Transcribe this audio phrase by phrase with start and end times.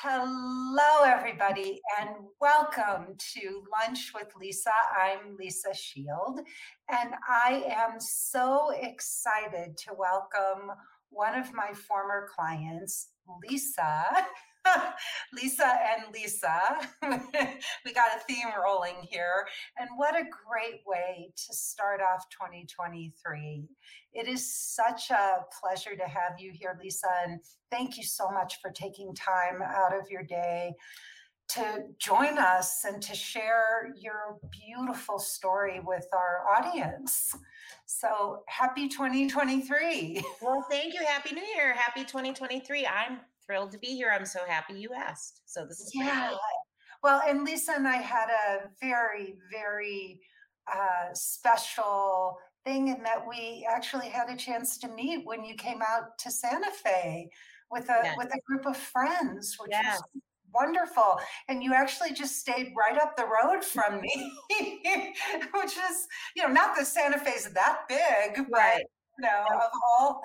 [0.00, 2.10] Hello, everybody, and
[2.40, 4.70] welcome to Lunch with Lisa.
[4.96, 6.38] I'm Lisa Shield,
[6.88, 10.70] and I am so excited to welcome
[11.10, 13.08] one of my former clients,
[13.42, 14.04] Lisa.
[15.32, 16.60] Lisa and Lisa.
[17.84, 19.46] we got a theme rolling here.
[19.78, 23.64] And what a great way to start off 2023.
[24.12, 27.08] It is such a pleasure to have you here, Lisa.
[27.26, 27.40] And
[27.70, 30.74] thank you so much for taking time out of your day
[31.48, 37.34] to join us and to share your beautiful story with our audience.
[37.86, 40.22] So happy 2023.
[40.42, 41.00] Well, thank you.
[41.06, 41.72] Happy New Year.
[41.72, 42.86] Happy 2023.
[42.86, 44.12] I'm thrilled to be here.
[44.14, 45.40] I'm so happy you asked.
[45.46, 46.32] So this is yeah.
[47.02, 50.20] Well, and Lisa and I had a very, very
[50.72, 55.80] uh, special thing in that we actually had a chance to meet when you came
[55.80, 57.30] out to Santa Fe
[57.70, 58.16] with a yes.
[58.16, 60.00] with a group of friends, which yes.
[60.14, 60.22] was
[60.52, 61.18] wonderful.
[61.48, 64.32] And you actually just stayed right up the road from me,
[65.54, 68.84] which is, you know, not that Santa Fe's that big, right.
[69.18, 70.22] Know, of all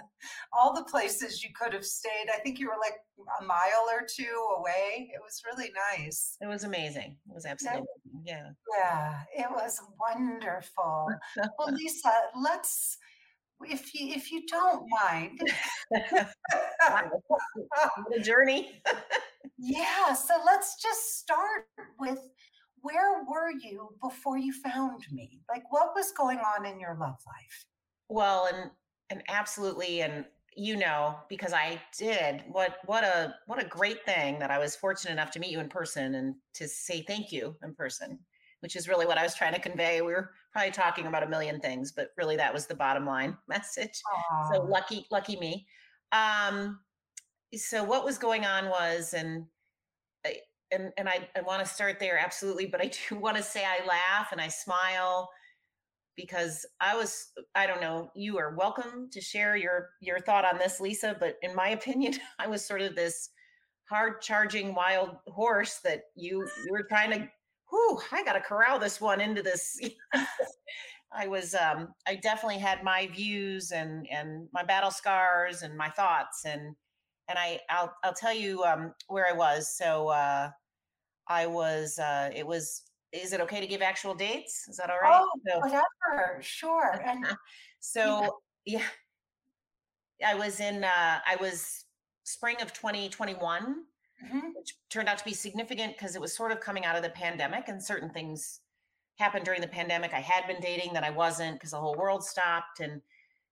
[0.51, 2.97] all the places you could have stayed, I think you were like
[3.41, 5.09] a mile or two away.
[5.13, 6.37] It was really nice.
[6.41, 7.17] It was amazing.
[7.29, 7.85] It was absolutely
[8.25, 8.49] yeah.
[8.77, 11.07] Yeah, it was wonderful.
[11.37, 12.97] well, Lisa, let's
[13.65, 15.39] if you if you don't mind.
[18.11, 18.81] the journey.
[19.57, 21.67] yeah, so let's just start
[21.99, 22.19] with
[22.81, 25.41] where were you before you found me?
[25.49, 27.65] Like what was going on in your love life?
[28.09, 28.71] Well, and
[29.09, 32.43] and absolutely and you know because i did.
[32.51, 35.59] What what a what a great thing that i was fortunate enough to meet you
[35.59, 38.19] in person and to say thank you in person
[38.59, 40.01] which is really what i was trying to convey.
[40.01, 43.37] We were probably talking about a million things but really that was the bottom line
[43.47, 44.01] message.
[44.31, 44.53] Aww.
[44.53, 45.65] so lucky lucky me.
[46.11, 46.79] Um
[47.55, 49.45] so what was going on was and
[50.71, 53.63] and and i, I want to start there absolutely but i do want to say
[53.63, 55.29] i laugh and i smile
[56.15, 60.57] because I was I don't know you are welcome to share your your thought on
[60.57, 63.29] this Lisa but in my opinion I was sort of this
[63.89, 67.29] hard charging wild horse that you you were trying to
[67.71, 69.79] whoo I got to corral this one into this
[71.15, 75.89] I was um I definitely had my views and and my battle scars and my
[75.89, 76.75] thoughts and
[77.29, 79.75] and I I'll I'll tell you um where I was.
[79.77, 80.49] So uh
[81.27, 82.83] I was uh it was
[83.13, 84.67] is it okay to give actual dates?
[84.67, 85.21] Is that all right?
[85.23, 86.41] Oh, so, whatever.
[86.41, 87.01] Sure.
[87.05, 87.25] And
[87.79, 88.81] so yeah.
[90.19, 91.85] yeah, I was in uh I was
[92.23, 93.75] spring of 2021,
[94.25, 94.39] mm-hmm.
[94.55, 97.09] which turned out to be significant because it was sort of coming out of the
[97.09, 98.61] pandemic and certain things
[99.19, 100.13] happened during the pandemic.
[100.13, 103.01] I had been dating that I wasn't because the whole world stopped and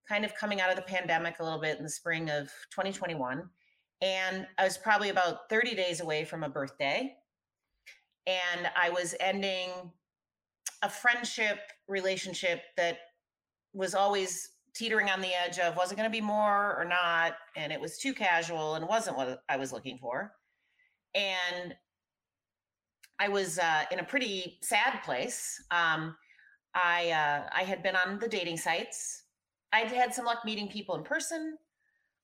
[0.09, 3.47] kind of coming out of the pandemic a little bit in the spring of 2021.
[4.01, 7.15] And I was probably about 30 days away from a birthday
[8.27, 9.69] and I was ending
[10.81, 12.97] a friendship relationship that
[13.73, 17.33] was always teetering on the edge of was it going to be more or not?
[17.55, 20.31] and it was too casual and wasn't what i was looking for.
[21.13, 21.75] And
[23.19, 25.61] i was uh, in a pretty sad place.
[25.71, 26.15] Um,
[26.73, 29.23] i uh, i had been on the dating sites.
[29.73, 31.57] I'd had some luck meeting people in person.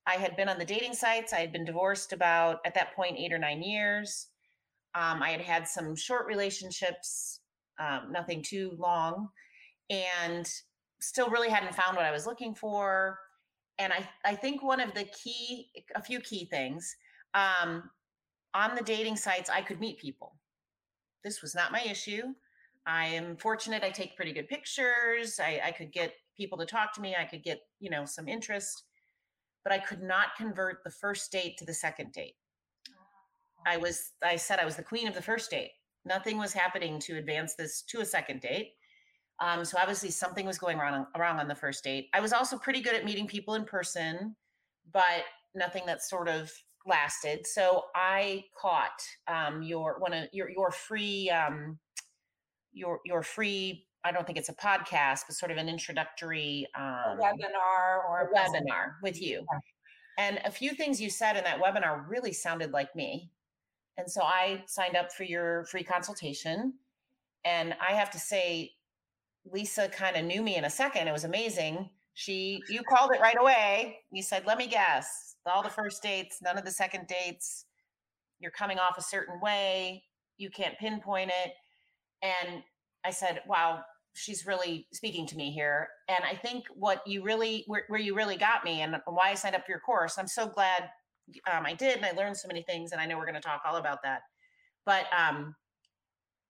[0.06, 1.34] I had been on the dating sites.
[1.34, 4.28] I had been divorced about at that point eight or nine years
[4.98, 7.42] um, I had had some short relationships,
[7.80, 9.30] um, nothing too long,
[9.92, 10.50] and
[11.00, 13.20] still really hadn't found what I was looking for.
[13.78, 16.96] And I, I think one of the key, a few key things
[17.36, 17.84] um,
[18.56, 20.34] on the dating sites, I could meet people.
[21.24, 22.24] This was not my issue.
[22.88, 23.84] I am fortunate.
[23.84, 25.40] I take pretty good pictures.
[25.40, 27.16] I, I could get people to talk to me.
[27.20, 28.86] I could get, you know, some interest,
[29.64, 32.36] but I could not convert the first date to the second date.
[33.68, 35.72] I was I said I was the queen of the first date.
[36.06, 38.72] Nothing was happening to advance this to a second date.
[39.40, 42.08] Um, so obviously something was going wrong wrong on the first date.
[42.14, 44.36] I was also pretty good at meeting people in person,
[44.92, 46.52] but nothing that sort of
[46.88, 47.46] lasted.
[47.46, 51.78] So I caught um, your one of your your free um,
[52.72, 53.86] your your free.
[54.04, 58.34] I don't think it's a podcast, but sort of an introductory um, webinar or a
[58.34, 59.46] webinar with you.
[60.18, 63.32] And a few things you said in that webinar really sounded like me.
[63.98, 66.74] And so I signed up for your free consultation.
[67.46, 68.72] And I have to say,
[69.46, 71.08] Lisa kind of knew me in a second.
[71.08, 71.90] It was amazing.
[72.14, 74.00] She, you called it right away.
[74.12, 77.66] You said, let me guess, all the first dates, none of the second dates.
[78.40, 80.04] You're coming off a certain way.
[80.38, 81.54] You can't pinpoint it.
[82.22, 82.64] And
[83.06, 83.82] I said, wow,
[84.14, 85.88] she's really speaking to me here.
[86.10, 89.36] And I think what you really, where, where you really got me and why I
[89.36, 90.90] signed up for your course, I'm so glad
[91.52, 93.42] um, I did, and I learned so many things, and I know we're going to
[93.42, 94.22] talk all about that.
[94.86, 95.56] But um,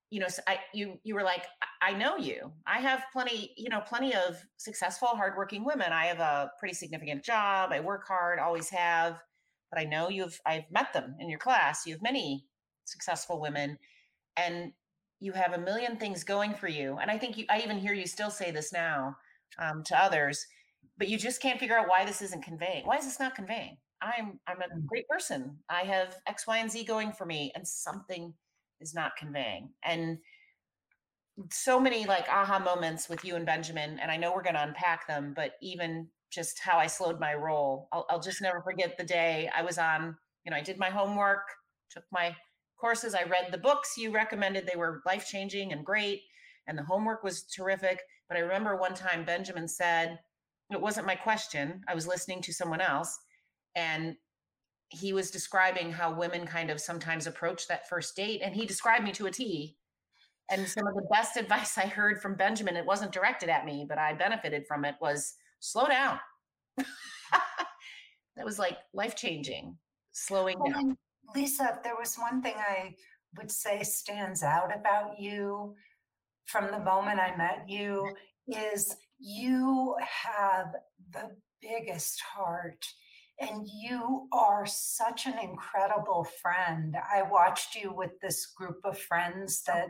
[0.09, 1.45] you know, I you you were like,
[1.81, 2.51] I know you.
[2.65, 5.91] I have plenty, you know, plenty of successful, hardworking women.
[5.91, 7.71] I have a pretty significant job.
[7.71, 9.19] I work hard, always have.
[9.71, 11.85] But I know you've I've met them in your class.
[11.85, 12.45] You have many
[12.85, 13.77] successful women,
[14.37, 14.71] and
[15.19, 16.97] you have a million things going for you.
[17.01, 19.17] And I think you, I even hear you still say this now
[19.59, 20.45] um, to others,
[20.97, 22.85] but you just can't figure out why this isn't conveying.
[22.85, 23.77] Why is this not conveying?
[24.01, 24.85] I'm I'm a mm.
[24.85, 25.57] great person.
[25.69, 28.33] I have X, Y, and Z going for me, and something
[28.79, 29.69] is not conveying.
[29.83, 30.19] And
[31.51, 34.63] so many like aha moments with you and Benjamin, and I know we're going to
[34.63, 38.97] unpack them, but even just how I slowed my roll, I'll, I'll just never forget
[38.97, 40.15] the day I was on.
[40.45, 41.43] You know, I did my homework,
[41.91, 42.35] took my
[42.79, 44.65] courses, I read the books you recommended.
[44.65, 46.21] They were life changing and great,
[46.67, 47.99] and the homework was terrific.
[48.27, 50.19] But I remember one time Benjamin said,
[50.71, 51.81] it wasn't my question.
[51.87, 53.17] I was listening to someone else,
[53.77, 54.15] and
[54.89, 59.05] he was describing how women kind of sometimes approach that first date and he described
[59.05, 59.77] me to a T.
[60.49, 63.85] And some of the best advice I heard from Benjamin, it wasn't directed at me,
[63.87, 66.19] but I benefited from it, was slow down.
[66.77, 69.77] that was like life changing,
[70.13, 70.97] slowing well, down.
[71.35, 72.95] Lisa, there was one thing I
[73.37, 75.75] would say stands out about you
[76.45, 78.15] from the moment I met you
[78.47, 80.67] is you have
[81.11, 82.85] the biggest heart
[83.39, 86.95] and you are such an incredible friend.
[87.13, 89.73] I watched you with this group of friends oh.
[89.73, 89.89] that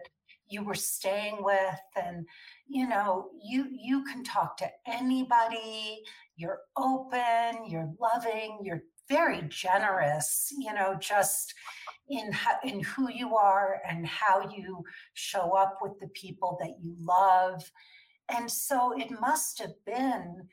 [0.50, 2.26] you were staying with and
[2.68, 6.04] you know you you can talk to anybody.
[6.36, 11.54] You're open you're loving you're very generous you know just
[12.10, 12.32] in
[12.64, 14.84] in who you are and how you
[15.14, 17.70] show up with the people that you love.
[18.30, 20.48] And so it must have been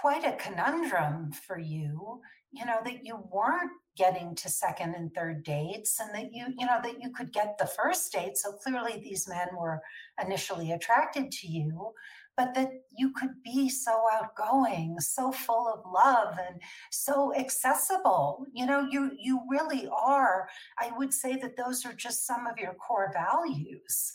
[0.00, 2.20] quite a conundrum for you
[2.54, 6.66] you know that you weren't getting to second and third dates and that you you
[6.66, 8.36] know that you could get the first date.
[8.36, 9.80] So clearly these men were
[10.24, 11.92] initially attracted to you
[12.36, 16.60] but that you could be so outgoing so full of love and
[16.90, 18.46] so accessible.
[18.52, 20.48] You know you you really are.
[20.78, 24.12] I would say that those are just some of your core values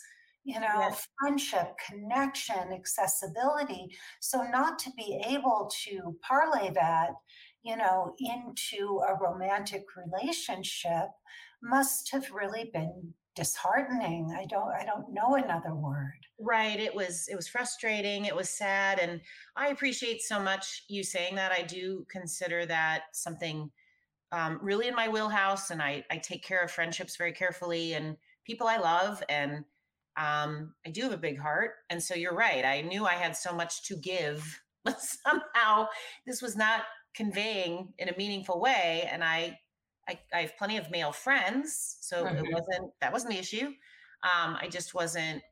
[0.50, 1.06] you know, yes.
[1.20, 3.88] friendship, connection, accessibility.
[4.20, 7.10] So, not to be able to parlay that,
[7.62, 11.08] you know, into a romantic relationship
[11.62, 14.34] must have really been disheartening.
[14.36, 16.26] I don't i don't know another word.
[16.38, 16.80] Right.
[16.80, 18.24] It was it was frustrating.
[18.24, 18.98] It was sad.
[18.98, 19.20] And
[19.56, 21.52] i appreciate so much you saying that.
[21.52, 23.70] I do consider that something
[24.32, 28.16] um, really in my wheelhouse and i i take care of friendships very carefully and
[28.44, 29.64] people i love and
[30.16, 31.72] um, I do have a big heart.
[31.88, 32.64] And so you're right.
[32.64, 35.88] I knew I had so much to give, but somehow
[36.26, 36.82] this was not
[37.14, 39.08] conveying in a meaningful way.
[39.10, 39.58] And I,
[40.08, 41.98] I, I have plenty of male friends.
[42.00, 42.44] So mm-hmm.
[42.44, 43.66] it wasn't, that wasn't the issue.
[44.22, 45.42] Um, I just wasn't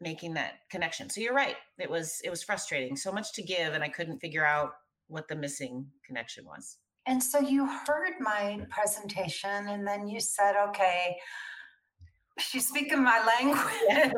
[0.00, 1.10] making that connection.
[1.10, 1.56] So you're right.
[1.78, 2.96] It was, it was frustrating.
[2.96, 3.74] So much to give.
[3.74, 4.72] And I couldn't figure out
[5.08, 6.76] what the missing connection was.
[7.06, 11.16] And so you heard my presentation and then you said, okay,
[12.38, 14.14] she's speaking my language.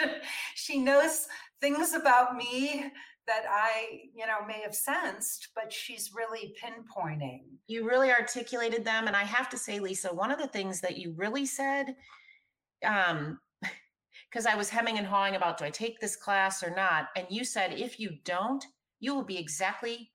[0.54, 1.26] she knows
[1.60, 2.90] things about me
[3.26, 7.42] that I, you know, may have sensed, but she's really pinpointing.
[7.66, 9.06] You really articulated them.
[9.06, 11.94] And I have to say, Lisa, one of the things that you really said,
[12.84, 13.38] um,
[14.30, 17.08] because I was hemming and hawing about do I take this class or not?
[17.16, 18.64] And you said, if you don't,
[18.98, 20.10] you will be exactly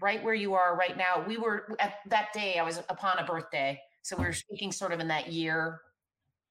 [0.00, 1.24] right where you are right now.
[1.26, 3.80] We were at that day, I was upon a birthday.
[4.02, 5.80] So we were speaking sort of in that year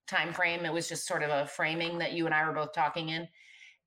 [0.07, 0.65] time frame.
[0.65, 3.27] It was just sort of a framing that you and I were both talking in.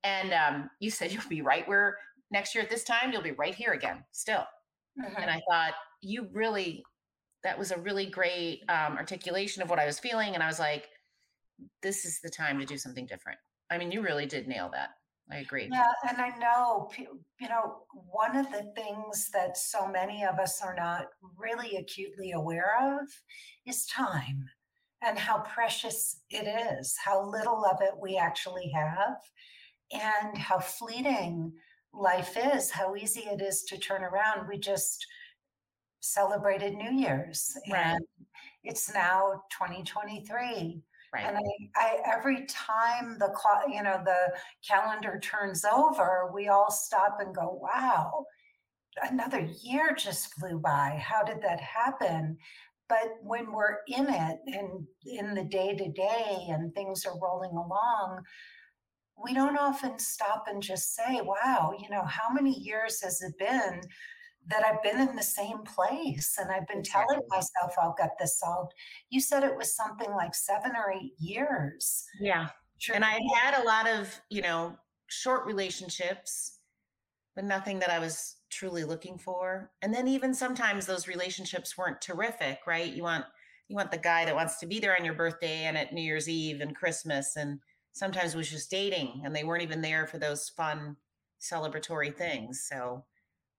[0.04, 1.96] And um, you said you'll be right where
[2.30, 4.44] next year at this time, you'll be right here again, still.
[5.00, 5.22] Mm-hmm.
[5.22, 6.82] And I thought, you really,
[7.42, 10.34] that was a really great um, articulation of what I was feeling.
[10.34, 10.88] And I was like,
[11.82, 13.38] this is the time to do something different.
[13.70, 14.90] I mean, you really did nail that.
[15.32, 15.68] I agree.
[15.70, 20.60] Yeah, and I know, you know, one of the things that so many of us
[20.60, 21.06] are not
[21.38, 23.06] really acutely aware of
[23.64, 24.48] is time
[25.02, 26.46] and how precious it
[26.78, 29.16] is, how little of it we actually have,
[29.92, 31.52] and how fleeting
[31.92, 34.48] life is, how easy it is to turn around.
[34.48, 35.06] We just
[36.00, 37.86] celebrated New Year's, right.
[37.86, 38.04] and
[38.62, 40.82] it's now 2023.
[41.12, 41.24] Right.
[41.24, 41.40] And I,
[41.76, 44.32] I, every time the clock, you know the
[44.66, 48.26] calendar turns over, we all stop and go, "Wow,
[49.02, 51.02] another year just flew by.
[51.02, 52.38] How did that happen?"
[52.90, 57.52] But when we're in it and in the day to day and things are rolling
[57.52, 58.24] along,
[59.22, 63.38] we don't often stop and just say, wow, you know, how many years has it
[63.38, 63.80] been
[64.48, 67.14] that I've been in the same place and I've been exactly.
[67.14, 68.72] telling myself I'll get this solved.
[69.08, 72.04] You said it was something like seven or eight years.
[72.20, 72.48] Yeah.
[72.78, 72.96] Sure.
[72.96, 74.74] And I had a lot of, you know,
[75.06, 76.58] short relationships,
[77.36, 79.70] but nothing that I was truly looking for.
[79.82, 82.92] And then even sometimes those relationships weren't terrific, right?
[82.92, 83.24] You want
[83.68, 86.02] you want the guy that wants to be there on your birthday and at New
[86.02, 87.60] Year's Eve and Christmas and
[87.92, 90.96] sometimes was just dating and they weren't even there for those fun
[91.40, 92.66] celebratory things.
[92.68, 93.04] So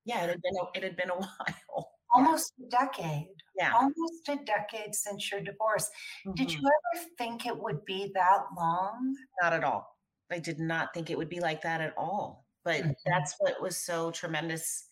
[0.03, 1.91] yeah, it had been a, it had been a while.
[2.13, 3.27] Almost a decade.
[3.57, 3.71] Yeah.
[3.73, 5.89] Almost a decade since your divorce.
[6.25, 6.33] Mm-hmm.
[6.33, 9.15] Did you ever think it would be that long?
[9.41, 9.97] Not at all.
[10.29, 12.40] I did not think it would be like that at all.
[12.63, 12.91] But mm-hmm.
[13.05, 14.85] that's what was so tremendous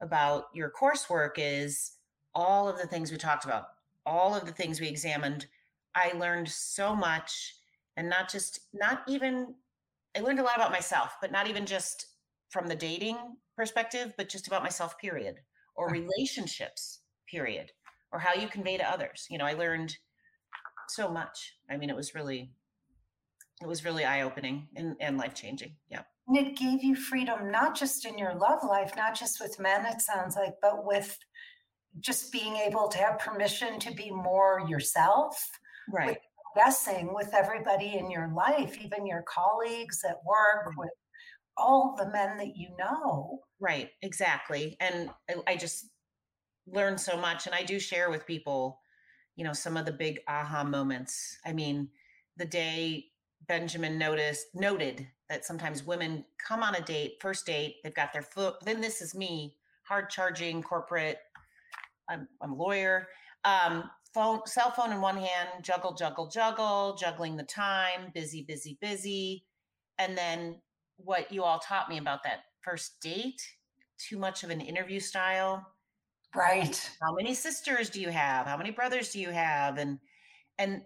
[0.00, 1.92] about your coursework is
[2.34, 3.66] all of the things we talked about,
[4.06, 5.46] all of the things we examined.
[5.94, 7.56] I learned so much
[7.96, 9.54] and not just not even
[10.16, 12.06] I learned a lot about myself, but not even just
[12.50, 13.16] from the dating
[13.56, 15.40] perspective, but just about myself, period,
[15.74, 17.72] or relationships, period,
[18.12, 19.26] or how you convey to others.
[19.30, 19.96] You know, I learned
[20.88, 21.54] so much.
[21.70, 22.50] I mean, it was really,
[23.62, 25.76] it was really eye opening and, and life changing.
[25.88, 26.02] Yeah.
[26.28, 29.86] And it gave you freedom, not just in your love life, not just with men,
[29.86, 31.16] it sounds like, but with
[32.00, 35.48] just being able to have permission to be more yourself.
[35.92, 36.18] Right.
[36.56, 40.80] Guessing with everybody in your life, even your colleagues at work, mm-hmm.
[40.80, 40.90] with
[41.56, 43.40] all the men that you know.
[43.60, 44.76] Right, exactly.
[44.80, 45.86] And I, I just
[46.66, 47.46] learned so much.
[47.46, 48.80] And I do share with people,
[49.36, 51.38] you know, some of the big aha moments.
[51.44, 51.88] I mean,
[52.36, 53.06] the day
[53.52, 58.22] Benjamin noticed noted that sometimes women come on a date, first date, they've got their
[58.22, 61.18] foot, then this is me, hard charging corporate.
[62.08, 63.08] I'm, I'm a lawyer.
[63.44, 68.78] Um, phone, cell phone in one hand, juggle, juggle, juggle, juggling the time, busy, busy,
[68.80, 69.44] busy.
[69.98, 70.56] And then
[70.96, 73.42] what you all taught me about that first date
[73.98, 75.66] too much of an interview style
[76.34, 79.98] right how many sisters do you have how many brothers do you have and
[80.58, 80.82] and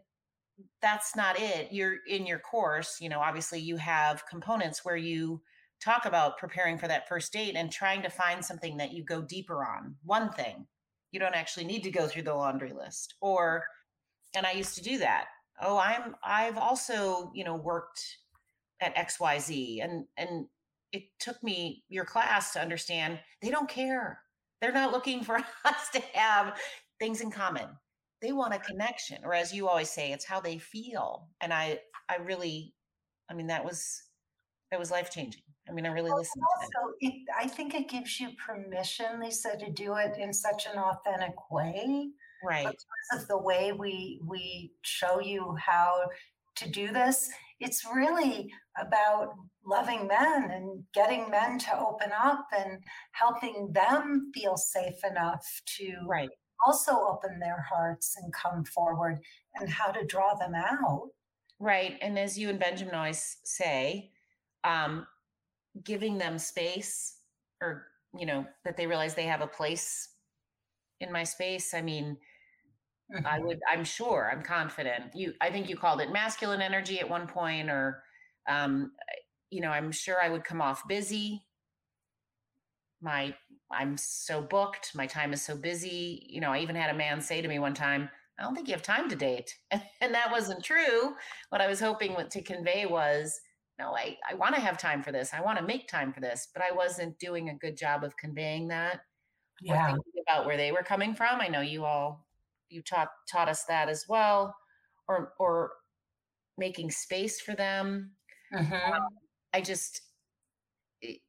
[0.80, 5.40] that's not it you're in your course you know obviously you have components where you
[5.80, 9.20] talk about preparing for that first date and trying to find something that you go
[9.20, 10.66] deeper on one thing.
[11.12, 13.64] You don't actually need to go through the laundry list or
[14.34, 15.26] and i used to do that.
[15.60, 18.02] Oh i'm i've also you know worked
[18.80, 20.46] at xyz and and
[20.92, 24.20] it took me your class to understand they don't care.
[24.60, 26.58] They're not looking for us to have
[26.98, 27.66] things in common
[28.22, 31.78] they want a connection or as you always say it's how they feel and i
[32.08, 32.74] i really
[33.30, 34.02] i mean that was
[34.70, 36.94] that was life changing i mean i really well, listened also.
[37.00, 41.50] It, i think it gives you permission lisa to do it in such an authentic
[41.50, 42.10] way
[42.44, 46.08] right because of the way we we show you how
[46.56, 47.30] to do this
[47.60, 52.78] it's really about loving men and getting men to open up and
[53.12, 56.28] helping them feel safe enough to right.
[56.64, 59.18] Also open their hearts and come forward
[59.56, 61.08] and how to draw them out.
[61.58, 61.98] Right.
[62.00, 64.10] And as you and Benjamin always say,
[64.64, 65.06] um,
[65.84, 67.18] giving them space
[67.60, 67.86] or,
[68.18, 70.08] you know, that they realize they have a place
[71.00, 71.74] in my space.
[71.74, 72.16] I mean,
[73.14, 73.24] Mm-hmm.
[73.24, 75.14] I would, I'm sure, I'm confident.
[75.14, 78.02] You, I think you called it masculine energy at one point, or,
[78.48, 78.90] um,
[79.50, 81.44] you know, I'm sure I would come off busy.
[83.00, 83.32] My,
[83.70, 84.94] I'm so booked.
[84.94, 86.26] My time is so busy.
[86.28, 88.08] You know, I even had a man say to me one time,
[88.38, 89.54] I don't think you have time to date.
[90.00, 91.14] And, that wasn't true.
[91.48, 93.40] What I was hoping to convey was,
[93.78, 95.32] no, I, I want to have time for this.
[95.34, 98.16] I want to make time for this, but I wasn't doing a good job of
[98.16, 99.00] conveying that.
[99.62, 99.94] Yeah.
[100.28, 101.40] about where they were coming from.
[101.40, 102.26] I know you all
[102.68, 104.54] you taught taught us that as well
[105.08, 105.72] or or
[106.58, 108.10] making space for them
[108.54, 108.92] mm-hmm.
[108.92, 109.02] um,
[109.52, 110.02] i just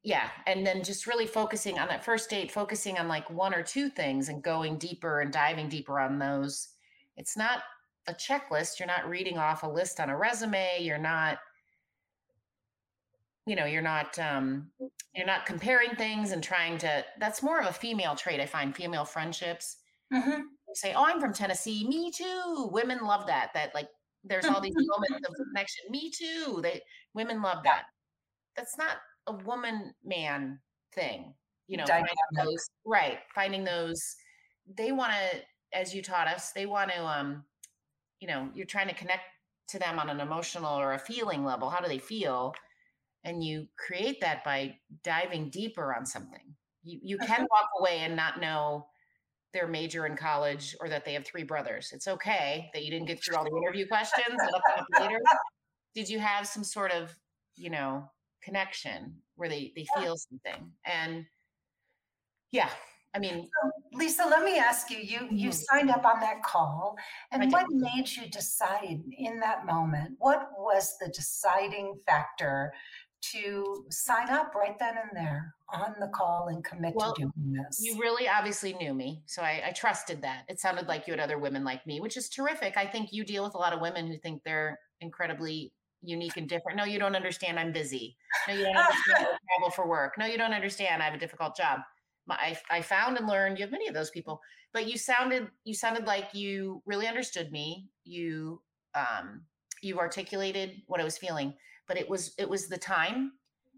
[0.03, 3.63] yeah and then just really focusing on that first date focusing on like one or
[3.63, 6.69] two things and going deeper and diving deeper on those
[7.15, 7.63] it's not
[8.07, 11.39] a checklist you're not reading off a list on a resume you're not
[13.45, 14.69] you know you're not um
[15.15, 18.75] you're not comparing things and trying to that's more of a female trait i find
[18.75, 19.77] female friendships
[20.13, 20.41] mm-hmm
[20.73, 22.69] say, "Oh, I'm from Tennessee." Me too.
[22.71, 23.51] Women love that.
[23.53, 23.89] That like
[24.23, 25.85] there's all these moments of connection.
[25.89, 26.59] Me too.
[26.61, 26.81] They
[27.13, 27.83] women love that.
[28.55, 30.59] That's not a woman man
[30.93, 31.33] thing.
[31.67, 34.15] You know, finding those right, finding those.
[34.77, 37.05] They want to, as you taught us, they want to.
[37.05, 37.45] um
[38.19, 39.23] You know, you're trying to connect
[39.69, 41.69] to them on an emotional or a feeling level.
[41.69, 42.53] How do they feel?
[43.23, 46.55] And you create that by diving deeper on something.
[46.83, 48.87] You you can walk away and not know
[49.53, 51.91] their major in college or that they have three brothers.
[51.93, 54.25] It's okay that you didn't get through all the interview questions.
[54.47, 55.19] It'll come up later.
[55.95, 57.15] Did you have some sort of,
[57.55, 58.09] you know,
[58.41, 60.71] connection where they they feel something?
[60.85, 61.25] And
[62.51, 62.69] yeah,
[63.13, 65.51] I mean, so, Lisa, let me ask you, you you mm-hmm.
[65.51, 66.95] signed up on that call
[67.31, 70.15] and what made you decide in that moment?
[70.19, 72.73] What was the deciding factor
[73.33, 77.53] to sign up right then and there on the call and commit well, to doing
[77.53, 77.79] this?
[77.81, 79.23] You really obviously knew me.
[79.25, 80.43] So I, I, trusted that.
[80.47, 82.77] It sounded like you had other women like me, which is terrific.
[82.77, 85.73] I think you deal with a lot of women who think they're incredibly
[86.07, 86.77] unique and different.
[86.77, 87.59] No, you don't understand.
[87.59, 88.17] I'm busy.
[88.47, 89.27] No, you don't understand.
[89.27, 90.13] I travel for work.
[90.17, 91.01] No, you don't understand.
[91.01, 91.81] I have a difficult job.
[92.29, 94.41] I, I found and learned you have many of those people,
[94.73, 97.87] but you sounded you sounded like you really understood me.
[98.03, 98.61] You
[98.95, 99.43] um,
[99.81, 101.53] you articulated what I was feeling
[101.87, 103.33] but it was it was the time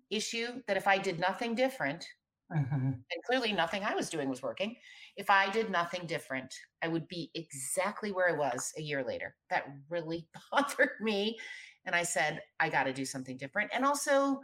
[0.09, 2.05] issue that if I did nothing different,
[2.51, 2.75] mm-hmm.
[2.75, 4.75] and clearly nothing I was doing was working,
[5.15, 9.35] if I did nothing different, I would be exactly where I was a year later.
[9.49, 11.37] That really bothered me.
[11.89, 13.71] And I said, I got to do something different.
[13.73, 14.41] And also,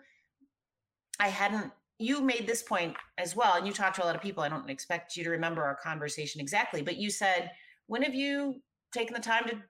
[1.20, 4.22] I hadn't, you made this point as well, and you talked to a lot of
[4.24, 4.42] people.
[4.42, 7.52] I don't expect you to remember our conversation exactly, but you said,
[7.86, 9.62] when have you taken the time to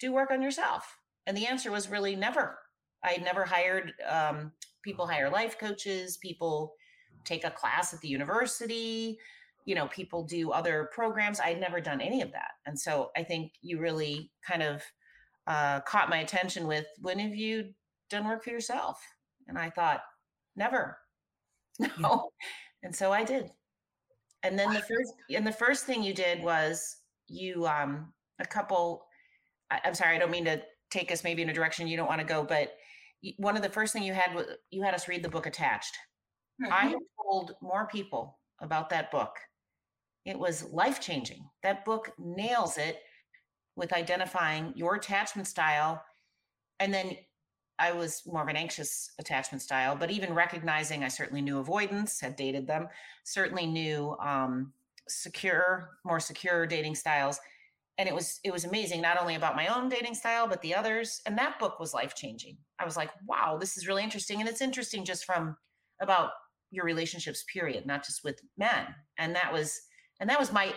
[0.00, 0.98] do work on yourself?
[1.28, 2.58] And the answer was really never.
[3.04, 4.50] I never hired um,
[4.82, 6.74] people hire life coaches, people
[7.24, 9.20] take a class at the university,
[9.66, 11.38] you know, people do other programs.
[11.38, 12.50] I'd never done any of that.
[12.66, 14.82] And so I think you really kind of
[15.46, 17.70] uh, caught my attention with when have you
[18.08, 19.00] done work for yourself?
[19.48, 20.00] And I thought,
[20.56, 20.98] never.
[21.98, 22.30] No.
[22.42, 22.48] Yeah.
[22.82, 23.50] And so I did.
[24.42, 29.06] And then the first and the first thing you did was you um a couple
[29.70, 32.08] I, I'm sorry, I don't mean to take us maybe in a direction you don't
[32.08, 32.74] want to go, but
[33.36, 35.96] one of the first thing you had was you had us read the book attached.
[36.62, 36.72] Mm-hmm.
[36.72, 39.36] I told more people about that book.
[40.24, 41.48] It was life changing.
[41.62, 43.00] That book nails it
[43.76, 46.02] with identifying your attachment style.
[46.78, 47.16] And then
[47.78, 52.20] I was more of an anxious attachment style, but even recognizing I certainly knew avoidance,
[52.20, 52.88] had dated them,
[53.24, 54.72] certainly knew um,
[55.08, 57.40] secure, more secure dating styles.
[57.96, 60.74] And it was it was amazing not only about my own dating style but the
[60.74, 61.20] others.
[61.26, 64.40] And that book was life changing i was like wow this is really interesting.
[64.40, 65.56] And it's interesting just from
[66.00, 66.30] about
[66.70, 68.86] your relationships period not just with men.
[69.18, 69.82] And that was
[70.20, 70.72] and that was my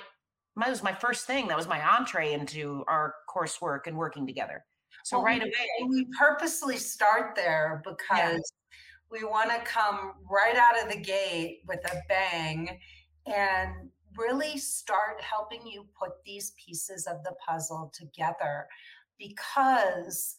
[0.58, 4.63] that was my first thing that was my entree into our coursework and working together
[5.04, 8.80] so well, right away we purposely start there because yeah.
[9.12, 12.80] we want to come right out of the gate with a bang
[13.26, 18.68] and really start helping you put these pieces of the puzzle together
[19.18, 20.36] because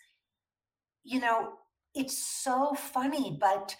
[1.02, 1.54] you know
[1.94, 3.74] it's so funny but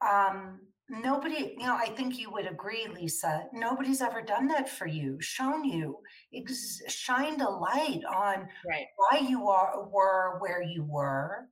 [0.00, 4.86] um nobody you know i think you would agree lisa nobody's ever done that for
[4.86, 5.96] you shown you
[6.34, 8.86] ex- shined a light on right.
[8.96, 11.48] why you are were where you were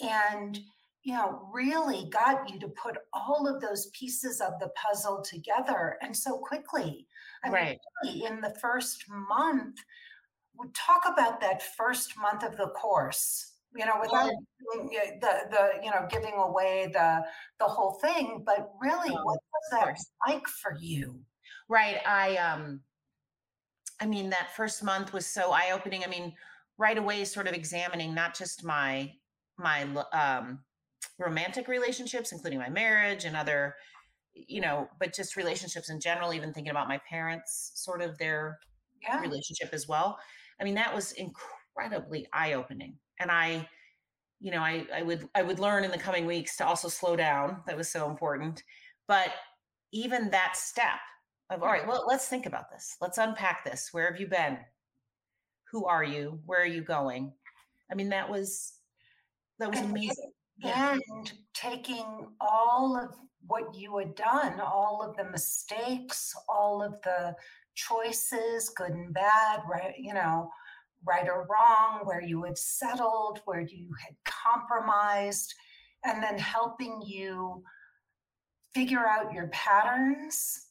[0.00, 0.58] and
[1.02, 5.96] you know, really got you to put all of those pieces of the puzzle together
[6.00, 7.06] and so quickly.
[7.44, 7.78] I right.
[8.04, 9.78] mean, in the first month,
[10.56, 14.30] we talk about that first month of the course, you know, without
[15.20, 17.22] the, the, you know, giving away the,
[17.58, 21.20] the whole thing, but really oh, what was that like for you?
[21.68, 21.98] Right.
[22.06, 22.80] I, um,
[24.00, 26.04] I mean, that first month was so eye opening.
[26.04, 26.34] I mean,
[26.76, 29.12] right away, sort of examining not just my,
[29.58, 30.60] my, um,
[31.18, 33.74] romantic relationships, including my marriage and other,
[34.34, 38.58] you know, but just relationships in general, even thinking about my parents, sort of their
[39.02, 39.20] yeah.
[39.20, 40.18] relationship as well.
[40.60, 42.96] I mean, that was incredibly eye opening.
[43.20, 43.68] And I,
[44.40, 47.16] you know, I, I would I would learn in the coming weeks to also slow
[47.16, 47.62] down.
[47.66, 48.62] That was so important.
[49.08, 49.30] But
[49.92, 51.00] even that step
[51.50, 52.96] of all right, well, let's think about this.
[53.00, 53.90] Let's unpack this.
[53.92, 54.58] Where have you been?
[55.70, 56.40] Who are you?
[56.46, 57.32] Where are you going?
[57.90, 58.74] I mean, that was
[59.58, 63.14] that was amazing and taking all of
[63.46, 67.34] what you had done, all of the mistakes, all of the
[67.74, 69.94] choices, good and bad, right?
[69.98, 70.50] You know,
[71.06, 75.54] right or wrong, where you had settled, where you had compromised,
[76.04, 77.62] and then helping you
[78.74, 80.66] figure out your patterns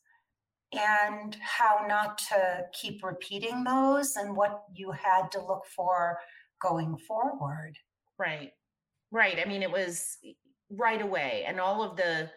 [0.74, 6.17] and how not to keep repeating those and what you had to look for
[6.62, 7.78] going forward.
[8.17, 8.52] Right.
[9.12, 9.38] Right.
[9.44, 10.17] I mean, it was
[10.70, 12.30] right away, and all of the,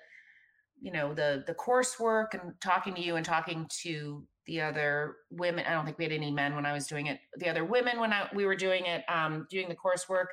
[0.81, 5.65] you know, the the coursework and talking to you and talking to the other women.
[5.67, 7.19] I don't think we had any men when I was doing it.
[7.37, 10.27] The other women when I we were doing it, um, doing the coursework.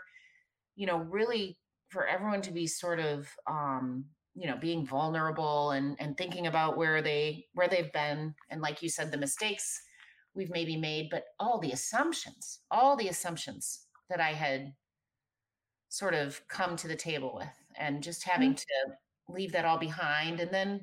[0.75, 1.57] You know, really
[1.89, 6.77] for everyone to be sort of, um, you know, being vulnerable and and thinking about
[6.77, 9.81] where they where they've been, and like you said, the mistakes
[10.33, 14.73] we've maybe made, but all the assumptions, all the assumptions that I had
[15.89, 18.89] sort of come to the table with and just having mm-hmm.
[18.89, 20.81] to leave that all behind and then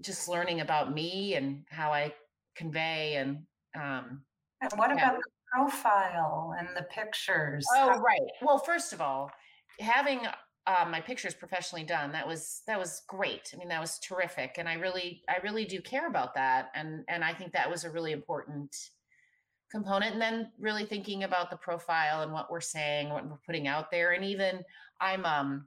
[0.00, 2.12] just learning about me and how I
[2.56, 3.38] convey and
[3.74, 4.22] um
[4.60, 4.96] and what yeah.
[4.96, 7.66] about the profile and the pictures?
[7.74, 8.20] Oh, right.
[8.40, 9.30] Well, first of all,
[9.80, 10.20] having
[10.66, 14.56] uh, my pictures professionally done that was that was great i mean that was terrific
[14.58, 17.84] and i really i really do care about that and and i think that was
[17.84, 18.74] a really important
[19.70, 23.68] component and then really thinking about the profile and what we're saying what we're putting
[23.68, 24.60] out there and even
[25.00, 25.66] i'm um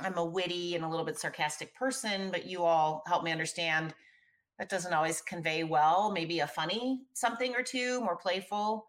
[0.00, 3.94] i'm a witty and a little bit sarcastic person but you all help me understand
[4.58, 8.86] that doesn't always convey well maybe a funny something or two more playful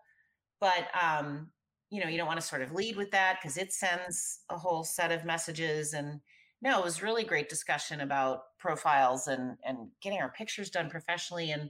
[0.59, 1.47] but um
[1.89, 4.57] you know you don't want to sort of lead with that because it sends a
[4.57, 6.19] whole set of messages and
[6.61, 11.51] no it was really great discussion about profiles and and getting our pictures done professionally
[11.51, 11.69] and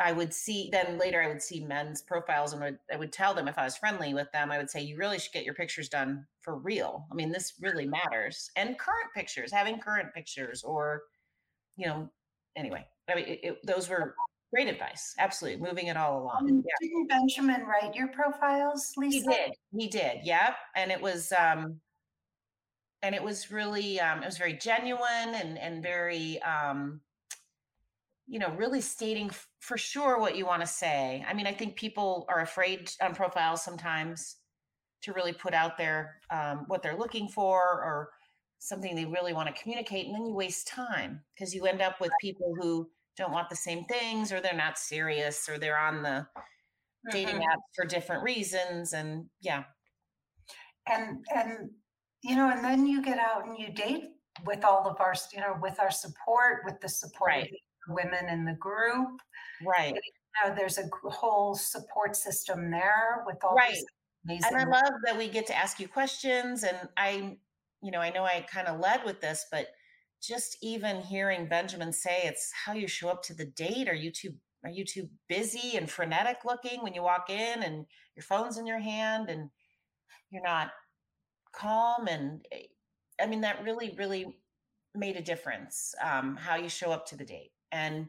[0.00, 3.34] i would see then later i would see men's profiles and would, i would tell
[3.34, 5.54] them if i was friendly with them i would say you really should get your
[5.54, 10.62] pictures done for real i mean this really matters and current pictures having current pictures
[10.62, 11.02] or
[11.76, 12.08] you know
[12.56, 14.14] anyway i mean it, it, those were
[14.52, 15.14] Great advice.
[15.18, 15.62] Absolutely.
[15.62, 16.48] Moving it all along.
[16.50, 16.72] Um, yeah.
[16.80, 19.18] Didn't Benjamin write your profiles, Lisa?
[19.18, 19.52] He did.
[19.76, 20.18] He did.
[20.24, 20.56] Yep.
[20.74, 21.80] And it was um
[23.02, 27.00] and it was really um it was very genuine and and very um
[28.30, 31.24] you know, really stating f- for sure what you want to say.
[31.28, 34.36] I mean, I think people are afraid on profiles sometimes
[35.02, 38.10] to really put out there um, what they're looking for or
[38.60, 40.06] something they really want to communicate.
[40.06, 43.56] And then you waste time because you end up with people who don't want the
[43.56, 47.10] same things or they're not serious or they're on the mm-hmm.
[47.10, 49.64] dating apps for different reasons and yeah
[50.88, 51.70] and and
[52.22, 54.10] you know and then you get out and you date
[54.46, 57.42] with all of our you know with our support with the support right.
[57.42, 57.48] of
[57.90, 59.20] women in the group.
[59.66, 59.94] Right.
[59.94, 63.76] You know, there's a whole support system there with all right.
[64.24, 67.38] These and i love that we get to ask you questions and i
[67.82, 69.68] you know i know i kind of led with this but
[70.22, 73.88] just even hearing Benjamin say it's how you show up to the date.
[73.88, 77.86] Are you too are you too busy and frenetic looking when you walk in and
[78.14, 79.48] your phone's in your hand and
[80.30, 80.70] you're not
[81.54, 82.06] calm?
[82.06, 82.64] And eh,
[83.20, 84.36] I mean that really really
[84.94, 88.06] made a difference um, how you show up to the date and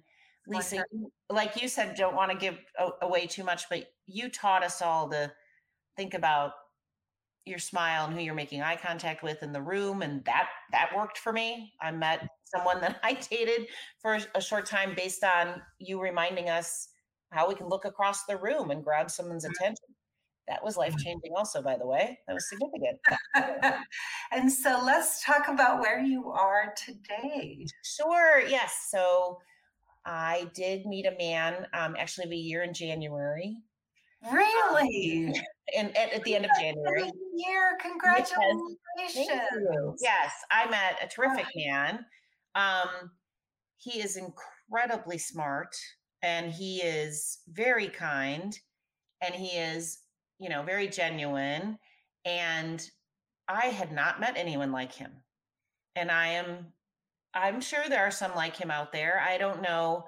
[0.47, 0.83] Lisa
[1.29, 2.57] like you said don't want to give
[3.01, 5.31] away too much but you taught us all to
[5.95, 6.53] think about
[7.45, 10.91] your smile and who you're making eye contact with in the room and that that
[10.95, 11.73] worked for me.
[11.81, 13.67] I met someone that i dated
[13.99, 16.89] for a short time based on you reminding us
[17.31, 19.53] how we can look across the room and grab someone's mm-hmm.
[19.59, 19.85] attention.
[20.47, 22.19] That was life changing also by the way.
[22.27, 22.99] That was significant.
[24.33, 27.65] And so let's talk about where you are today.
[27.83, 28.87] Sure yes.
[28.89, 29.39] So
[30.05, 33.57] i did meet a man um, actually a year in january
[34.29, 35.33] Really?
[35.75, 37.09] And at, at, the end of January.
[37.35, 38.77] Year, congratulations!
[39.99, 42.05] Yes, I met a terrific man.
[42.53, 43.11] Um,
[43.77, 45.75] he is incredibly smart,
[46.21, 48.57] and he is very kind,
[49.21, 49.99] and he is,
[50.39, 51.79] you know, very genuine.
[52.25, 52.85] And
[53.47, 55.11] I had not met anyone like him,
[55.95, 56.67] and I am,
[57.33, 59.23] I'm sure there are some like him out there.
[59.25, 60.05] I don't know.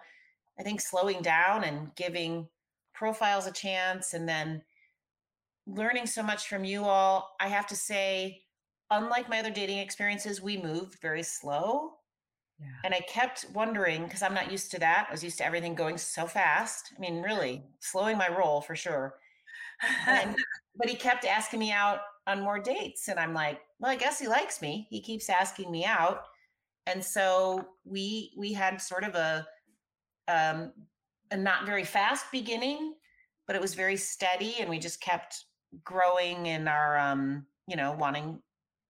[0.60, 2.48] I think slowing down and giving
[2.94, 4.62] profiles a chance and then
[5.66, 7.36] learning so much from you all.
[7.40, 8.44] I have to say,
[8.92, 11.94] unlike my other dating experiences, we moved very slow.
[12.60, 12.68] Yeah.
[12.84, 15.08] And I kept wondering because I'm not used to that.
[15.10, 16.94] I was used to everything going so fast.
[16.96, 19.16] I mean, really slowing my roll for sure.
[20.08, 20.36] And,
[20.76, 23.08] but he kept asking me out on more dates.
[23.08, 24.88] And I'm like, well, I guess he likes me.
[24.90, 26.26] He keeps asking me out.
[26.86, 29.46] And so we we had sort of a
[30.28, 30.74] um,
[31.32, 32.94] a not very fast beginning,
[33.48, 35.46] but it was very steady and we just kept
[35.84, 38.40] growing in our um, you know, wanting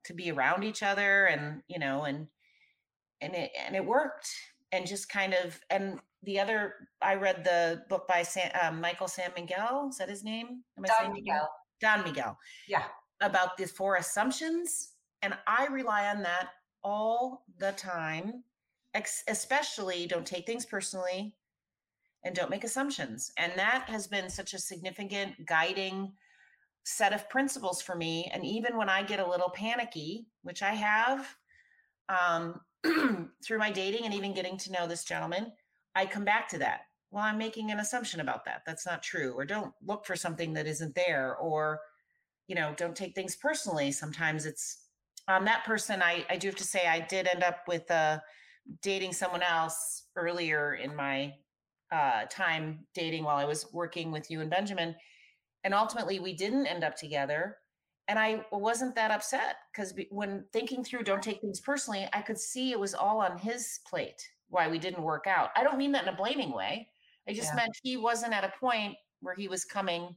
[0.06, 2.28] to be around each other and, you know, and
[3.22, 4.30] and it and it worked.
[4.72, 9.08] And just kind of and the other I read the book by San, um, Michael
[9.08, 9.88] San Miguel.
[9.90, 10.64] Is that his name?
[10.78, 11.50] Am I Don Miguel.
[11.80, 12.38] Don Miguel.
[12.68, 12.84] Yeah.
[13.22, 14.94] About the four assumptions.
[15.22, 16.50] And I rely on that
[16.84, 18.44] all the time,
[19.28, 21.36] especially don't take things personally
[22.24, 23.32] and don't make assumptions.
[23.38, 26.14] And that has been such a significant guiding
[26.86, 28.30] set of principles for me.
[28.34, 31.36] And even when I get a little panicky, which I have
[32.10, 32.62] um,
[33.44, 35.52] through my dating and even getting to know this gentleman,
[35.96, 36.82] I come back to that.
[37.12, 38.64] Well, I'm making an assumption about that.
[38.66, 39.34] That's not true.
[39.34, 41.36] Or don't look for something that isn't there.
[41.38, 41.80] Or,
[42.48, 43.92] you know, don't take things personally.
[43.92, 44.83] Sometimes it's
[45.28, 46.02] um, that person.
[46.02, 48.20] I, I do have to say, I did end up with uh,
[48.82, 51.34] dating someone else earlier in my
[51.92, 54.96] uh, time dating while I was working with you and Benjamin.
[55.64, 57.58] And ultimately, we didn't end up together.
[58.10, 62.38] And I wasn't that upset because when thinking through don't take things personally, I could
[62.38, 64.22] see it was all on his plate.
[64.54, 65.50] why we didn't work out.
[65.56, 66.88] I don't mean that in a blaming way.
[67.28, 67.56] I just yeah.
[67.56, 70.16] meant he wasn't at a point where he was coming,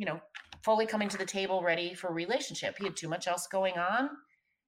[0.00, 0.18] you know,
[0.64, 2.78] fully coming to the table ready for relationship.
[2.78, 4.08] He had too much else going on.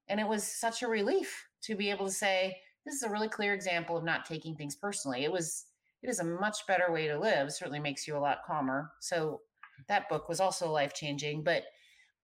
[0.09, 3.31] And it was such a relief to be able to say, this is a really
[3.31, 5.25] clear example of not taking things personally.
[5.25, 5.65] It was,
[6.03, 7.51] it is a much better way to live.
[7.51, 8.91] Certainly makes you a lot calmer.
[9.01, 9.41] So
[9.89, 11.45] that book was also life changing.
[11.45, 11.63] But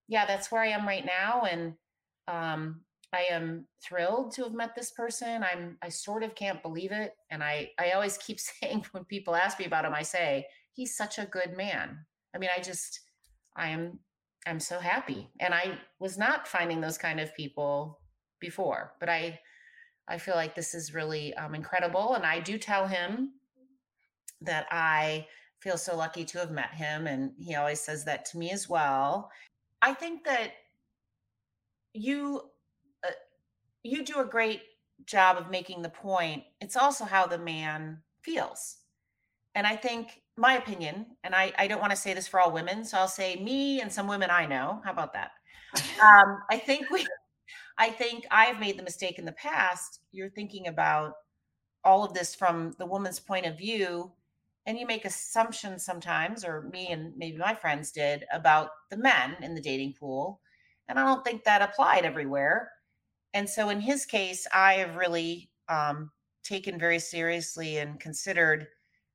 [0.07, 1.45] yeah, that's where I am right now.
[1.49, 1.73] And
[2.27, 5.43] um, I am thrilled to have met this person.
[5.43, 7.13] I'm I sort of can't believe it.
[7.31, 10.95] And I I always keep saying when people ask me about him, I say, he's
[10.95, 12.05] such a good man.
[12.33, 13.01] I mean, I just
[13.55, 13.99] I am
[14.47, 15.29] I'm so happy.
[15.39, 17.99] And I was not finding those kind of people
[18.39, 19.39] before, but I
[20.07, 22.15] I feel like this is really um, incredible.
[22.15, 23.33] And I do tell him
[24.41, 25.27] that I
[25.59, 27.05] feel so lucky to have met him.
[27.05, 29.29] And he always says that to me as well.
[29.81, 30.51] I think that
[31.93, 32.49] you
[33.05, 33.11] uh,
[33.83, 34.61] you do a great
[35.05, 36.43] job of making the point.
[36.59, 38.77] It's also how the man feels.
[39.55, 42.51] And I think my opinion, and I, I don't want to say this for all
[42.51, 44.81] women, so I'll say me and some women I know.
[44.83, 45.31] How about that?
[46.01, 47.05] Um, I think we
[47.77, 49.99] I think I've made the mistake in the past.
[50.11, 51.13] You're thinking about
[51.83, 54.11] all of this from the woman's point of view,
[54.65, 59.37] and you make assumptions sometimes, or me and maybe my friends did, about the men
[59.41, 60.41] in the dating pool.
[60.87, 62.71] And I don't think that applied everywhere.
[63.33, 66.11] And so in his case, I have really um,
[66.43, 68.67] taken very seriously and considered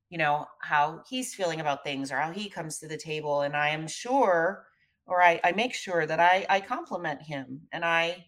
[0.09, 3.55] you know how he's feeling about things or how he comes to the table and
[3.55, 4.65] i am sure
[5.07, 8.25] or i, I make sure that i i compliment him and i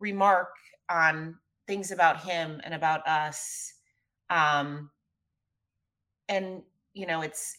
[0.00, 0.50] remark
[0.88, 3.74] on things about him and about us
[4.28, 4.90] um
[6.28, 6.62] and
[6.94, 7.56] you know it's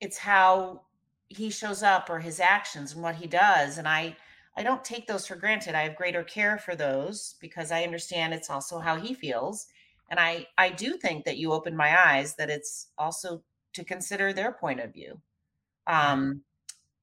[0.00, 0.82] it's how
[1.28, 4.16] he shows up or his actions and what he does and i
[4.56, 5.74] i don't take those for granted.
[5.74, 9.66] I have greater care for those because i understand it's also how he feels
[10.12, 14.32] and i i do think that you opened my eyes that it's also to consider
[14.32, 15.20] their point of view.
[15.88, 16.42] Um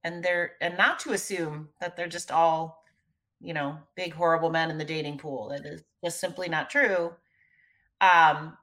[0.03, 2.85] and they're and not to assume that they're just all
[3.41, 5.49] you know big horrible men in the dating pool.
[5.49, 7.13] That is just simply not true.
[7.99, 8.55] Um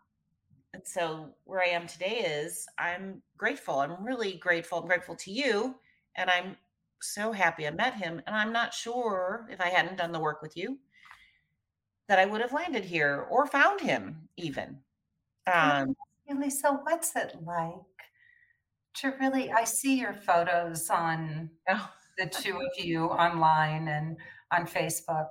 [0.75, 3.81] and so where i am today is i'm grateful.
[3.81, 4.79] I'm really grateful.
[4.79, 5.75] I'm grateful to you
[6.17, 6.57] and i'm
[7.03, 10.41] so happy i met him and i'm not sure if i hadn't done the work
[10.41, 10.79] with you
[12.09, 14.79] that I would have landed here or found him even.
[15.53, 15.97] Um,
[16.29, 17.71] Lisa, what's it like
[18.97, 19.51] to really?
[19.53, 21.91] I see your photos on oh.
[22.19, 24.17] the two of you online and
[24.53, 25.29] on Facebook,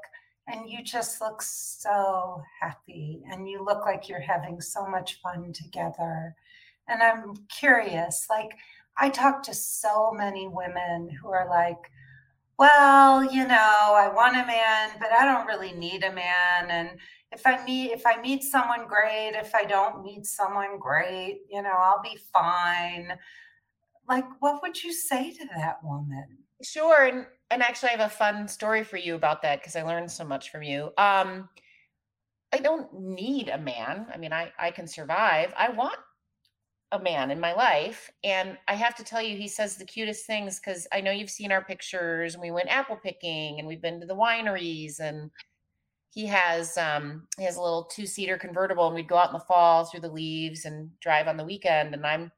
[0.47, 5.51] and you just look so happy and you look like you're having so much fun
[5.53, 6.35] together.
[6.87, 8.55] And I'm curious, like,
[8.97, 11.91] I talk to so many women who are like,
[12.57, 16.69] well, you know, I want a man, but I don't really need a man.
[16.69, 16.99] And
[17.31, 21.61] if I meet if I meet someone great, if I don't meet someone great, you
[21.61, 23.17] know, I'll be fine.
[24.07, 26.37] Like, what would you say to that woman?
[26.63, 27.05] Sure.
[27.05, 30.11] And and actually I have a fun story for you about that because I learned
[30.11, 30.91] so much from you.
[30.97, 31.49] Um
[32.53, 34.07] I don't need a man.
[34.13, 35.53] I mean, I I can survive.
[35.57, 35.97] I want
[36.95, 38.09] a man in my life.
[38.23, 41.29] And I have to tell you, he says the cutest things because I know you've
[41.29, 45.31] seen our pictures and we went apple picking and we've been to the wineries and
[46.09, 49.39] he has um he has a little two-seater convertible and we'd go out in the
[49.39, 52.31] fall through the leaves and drive on the weekend and I'm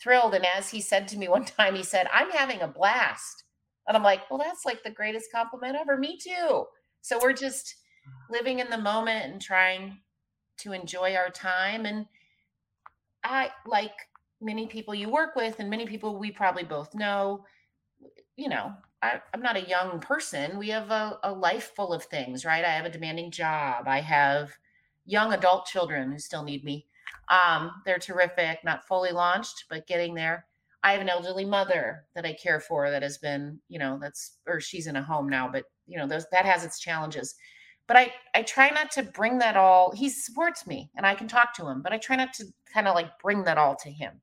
[0.00, 0.34] thrilled.
[0.34, 3.44] And as he said to me one time, he said, I'm having a blast.
[3.86, 5.98] And I'm like, well, that's like the greatest compliment ever.
[5.98, 6.64] Me too.
[7.02, 7.76] So we're just
[8.30, 9.98] living in the moment and trying
[10.58, 12.06] to enjoy our time and
[13.24, 13.94] I like
[14.40, 17.44] many people you work with and many people we probably both know,
[18.36, 20.58] you know, I, am not a young person.
[20.58, 22.64] We have a, a life full of things, right?
[22.64, 23.86] I have a demanding job.
[23.86, 24.52] I have
[25.06, 26.86] young adult children who still need me.
[27.28, 30.46] Um, they're terrific, not fully launched, but getting there.
[30.82, 34.36] I have an elderly mother that I care for that has been, you know, that's
[34.46, 37.34] or she's in a home now, but you know, those that has its challenges
[37.86, 39.92] but I I try not to bring that all.
[39.92, 42.88] He supports me and I can talk to him, but I try not to kind
[42.88, 44.20] of like bring that all to him.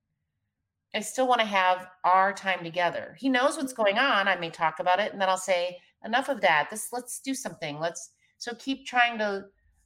[0.94, 3.16] I still want to have our time together.
[3.18, 4.28] He knows what's going on.
[4.28, 6.70] I may talk about it and then I'll say, enough of that.
[6.70, 7.80] This let's do something.
[7.80, 9.46] Let's so keep trying to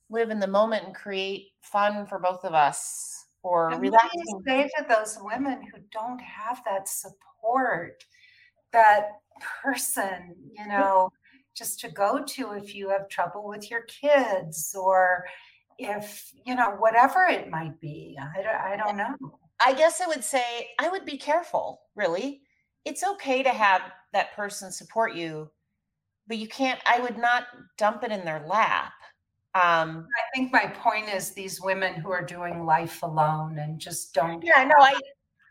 [0.10, 4.22] live in the moment and create fun for both of us or and relaxing.
[4.26, 8.04] What do you say to those women who don't have that support,
[8.72, 9.10] that
[9.62, 11.12] person, you know,
[11.56, 15.26] just to go to if you have trouble with your kids or
[15.78, 20.08] if you know whatever it might be i, don't, I don't know i guess i
[20.08, 22.42] would say i would be careful really
[22.86, 23.82] it's okay to have
[24.14, 25.50] that person support you
[26.28, 28.94] but you can't i would not dump it in their lap
[29.56, 34.14] Um, I think my point is these women who are doing life alone and just
[34.14, 34.44] don't.
[34.44, 35.00] Yeah, no, I,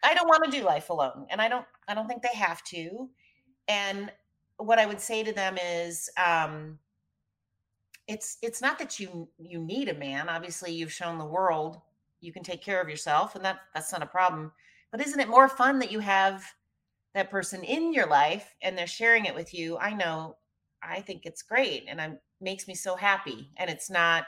[0.02, 2.62] I don't want to do life alone, and I don't, I don't think they have
[2.64, 3.08] to.
[3.66, 4.12] And
[4.58, 6.78] what I would say to them is, um,
[8.06, 10.28] it's it's not that you you need a man.
[10.28, 11.80] Obviously, you've shown the world
[12.20, 14.52] you can take care of yourself, and that that's not a problem.
[14.90, 16.44] But isn't it more fun that you have
[17.14, 19.78] that person in your life and they're sharing it with you?
[19.78, 20.36] I know,
[20.82, 23.50] I think it's great, and it makes me so happy.
[23.56, 24.26] And it's not,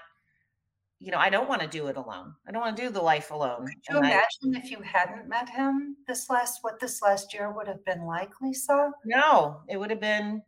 [0.98, 2.34] you know, I don't want to do it alone.
[2.48, 3.66] I don't want to do the life alone.
[3.66, 7.52] Could you imagine I, if you hadn't met him this last what this last year
[7.52, 8.92] would have been like, Lisa?
[9.04, 10.42] No, it would have been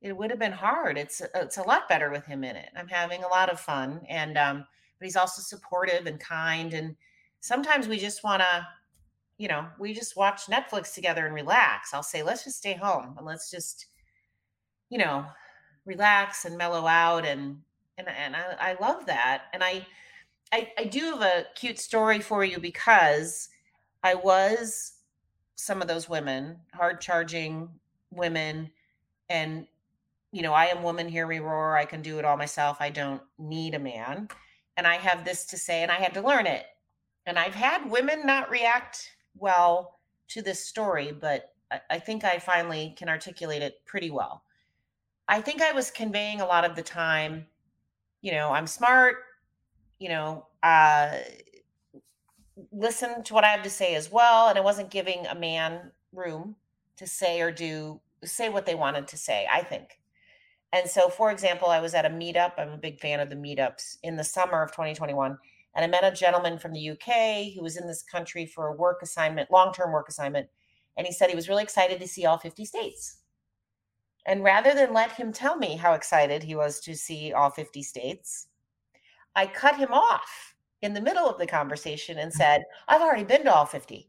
[0.00, 0.96] it would have been hard.
[0.96, 2.68] It's it's a lot better with him in it.
[2.76, 4.64] I'm having a lot of fun, and um,
[4.98, 6.72] but he's also supportive and kind.
[6.74, 6.94] And
[7.40, 8.66] sometimes we just want to,
[9.38, 11.92] you know, we just watch Netflix together and relax.
[11.92, 13.86] I'll say, let's just stay home and let's just,
[14.90, 15.26] you know,
[15.84, 17.24] relax and mellow out.
[17.24, 17.58] And
[17.98, 19.44] and and I, I love that.
[19.52, 19.86] And I,
[20.52, 23.48] I I do have a cute story for you because
[24.02, 24.94] I was
[25.56, 27.68] some of those women, hard charging
[28.10, 28.70] women
[29.28, 29.66] and
[30.32, 31.76] you know, I am woman, hear me roar.
[31.76, 32.78] I can do it all myself.
[32.80, 34.28] I don't need a man.
[34.76, 36.66] And I have this to say, and I had to learn it.
[37.26, 42.38] And I've had women not react well to this story, but I, I think I
[42.38, 44.42] finally can articulate it pretty well.
[45.28, 47.46] I think I was conveying a lot of the time,
[48.28, 49.16] you know, I'm smart,
[49.98, 51.16] you know, uh,
[52.70, 54.50] listen to what I have to say as well.
[54.50, 56.54] And I wasn't giving a man room
[56.98, 59.98] to say or do say what they wanted to say, I think.
[60.74, 62.52] And so, for example, I was at a meetup.
[62.58, 65.38] I'm a big fan of the meetups in the summer of 2021.
[65.74, 68.76] And I met a gentleman from the UK who was in this country for a
[68.76, 70.48] work assignment, long term work assignment.
[70.98, 73.20] And he said he was really excited to see all 50 states.
[74.28, 77.82] And rather than let him tell me how excited he was to see all 50
[77.82, 78.48] states,
[79.34, 83.44] I cut him off in the middle of the conversation and said, I've already been
[83.44, 84.06] to all 50.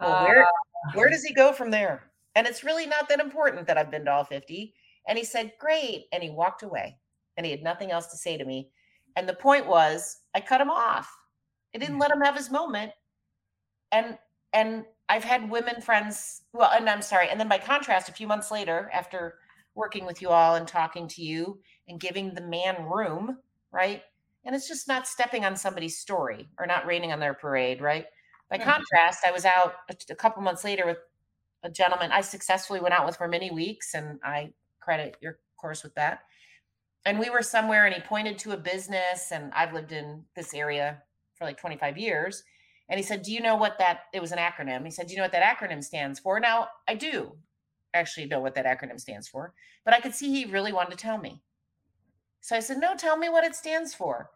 [0.00, 0.46] Well, where,
[0.94, 1.10] where uh.
[1.12, 2.10] does he go from there?
[2.34, 4.74] And it's really not that important that I've been to all 50
[5.06, 6.06] and he said, Great.
[6.12, 6.96] And he walked away
[7.36, 8.70] and he had nothing else to say to me.
[9.14, 11.16] And the point was, I cut him off.
[11.76, 12.90] I didn't let him have his moment.
[13.92, 14.18] And,
[14.52, 17.28] and I've had women friends, well, and I'm sorry.
[17.28, 19.38] And then by contrast, a few months later, after
[19.74, 23.38] working with you all and talking to you and giving the man room,
[23.72, 24.04] right?
[24.44, 28.06] And it's just not stepping on somebody's story or not raining on their parade, right?
[28.48, 28.70] By mm-hmm.
[28.70, 29.74] contrast, I was out
[30.08, 30.98] a couple months later with
[31.64, 35.82] a gentleman I successfully went out with for many weeks and I credit your course
[35.82, 36.20] with that.
[37.04, 40.54] And we were somewhere and he pointed to a business and I've lived in this
[40.54, 41.02] area
[41.34, 42.44] for like 25 years.
[42.90, 44.84] And he said, Do you know what that it was an acronym?
[44.84, 46.38] He said, Do you know what that acronym stands for?
[46.38, 47.32] Now I do
[47.94, 50.96] actually know what that acronym stands for, but I could see he really wanted to
[50.96, 51.40] tell me.
[52.42, 54.30] So I said, No, tell me what it stands for.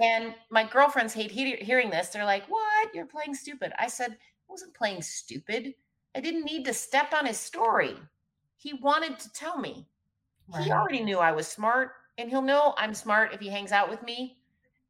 [0.00, 2.08] And my girlfriends hate he- hearing this.
[2.08, 2.94] They're like, What?
[2.94, 3.72] You're playing stupid.
[3.78, 5.74] I said, I wasn't playing stupid.
[6.14, 7.96] I didn't need to step on his story
[8.64, 9.86] he wanted to tell me.
[10.62, 13.90] He already knew I was smart, and he'll know I'm smart if he hangs out
[13.90, 14.38] with me.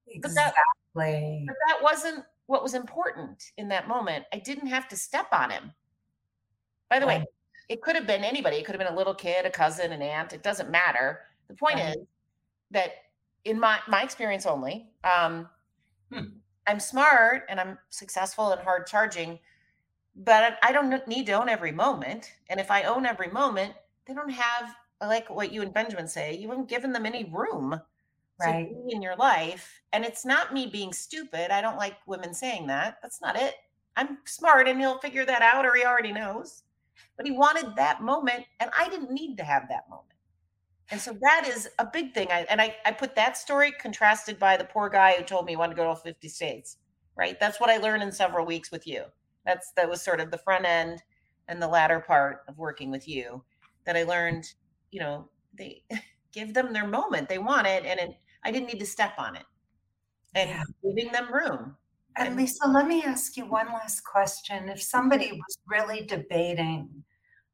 [0.06, 0.22] Exactly.
[0.22, 4.24] But that, but that wasn't what was important in that moment.
[4.32, 5.72] I didn't have to step on him.
[6.90, 7.20] By the right.
[7.20, 7.26] way,
[7.68, 8.56] it could have been anybody.
[8.56, 10.32] It could have been a little kid, a cousin, an aunt.
[10.32, 11.20] It doesn't matter.
[11.48, 11.96] The point right.
[11.96, 12.06] is
[12.70, 12.90] that
[13.44, 15.48] in my my experience only, um,
[16.12, 16.24] hmm.
[16.66, 19.38] I'm smart and I'm successful and hard charging
[20.16, 22.32] but I don't need to own every moment.
[22.48, 23.74] And if I own every moment,
[24.06, 26.36] they don't have like what you and Benjamin say.
[26.36, 27.80] You haven't given them any room
[28.40, 29.82] right in your life.
[29.92, 31.50] And it's not me being stupid.
[31.50, 32.98] I don't like women saying that.
[33.02, 33.54] That's not it.
[33.96, 36.64] I'm smart, and he'll figure that out, or he already knows.
[37.16, 40.14] But he wanted that moment, and I didn't need to have that moment.
[40.90, 42.28] And so that is a big thing.
[42.30, 45.52] I, and I, I put that story contrasted by the poor guy who told me
[45.52, 46.76] he wanted to go to all 50 states,
[47.16, 47.38] right?
[47.40, 49.04] That's what I learned in several weeks with you.
[49.46, 51.02] That's that was sort of the front end
[51.48, 53.42] and the latter part of working with you
[53.84, 54.46] that I learned,
[54.90, 55.82] you know, they
[56.32, 57.28] give them their moment.
[57.28, 59.44] They want it and it, I didn't need to step on it.
[60.34, 60.62] And yeah.
[60.82, 61.76] giving them room.
[62.16, 64.68] And, and Lisa, let me ask you one last question.
[64.68, 66.88] If somebody was really debating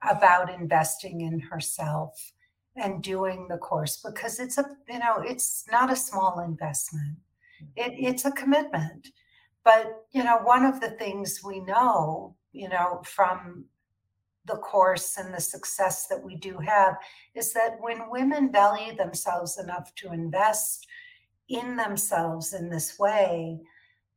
[0.08, 2.32] about investing in herself
[2.76, 7.18] and doing the course because it's a you know it's not a small investment
[7.60, 7.66] mm-hmm.
[7.76, 9.08] it, it's a commitment
[9.64, 13.64] but, you know, one of the things we know, you know, from
[14.46, 16.96] the course and the success that we do have
[17.34, 20.86] is that when women value themselves enough to invest
[21.48, 23.58] in themselves in this way,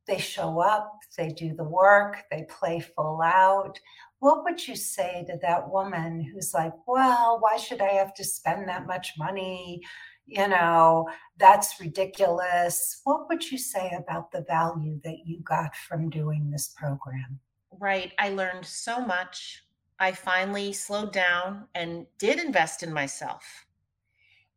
[0.07, 3.79] they show up, they do the work, they play full out.
[4.19, 8.23] What would you say to that woman who's like, well, why should I have to
[8.23, 9.81] spend that much money?
[10.25, 13.01] you know, that's ridiculous.
[13.03, 17.39] What would you say about the value that you got from doing this program?
[17.71, 18.13] Right.
[18.19, 19.62] I learned so much.
[19.99, 23.65] I finally slowed down and did invest in myself.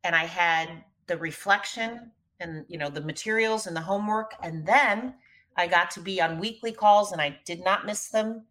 [0.04, 5.14] And I had the reflection and you know the materials and the homework and then
[5.56, 8.44] I got to be on weekly calls and I did not miss them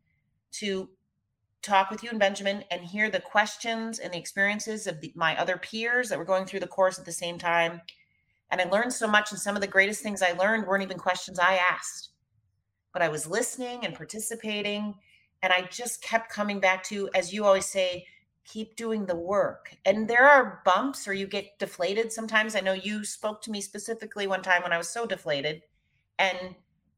[0.53, 0.89] to
[1.61, 5.39] talk with you and Benjamin and hear the questions and the experiences of the, my
[5.39, 7.81] other peers that were going through the course at the same time.
[8.51, 9.31] And I learned so much.
[9.31, 12.09] And some of the greatest things I learned weren't even questions I asked,
[12.93, 14.95] but I was listening and participating.
[15.43, 18.05] And I just kept coming back to, as you always say,
[18.45, 19.75] keep doing the work.
[19.85, 22.55] And there are bumps or you get deflated sometimes.
[22.55, 25.63] I know you spoke to me specifically one time when I was so deflated.
[26.17, 26.55] And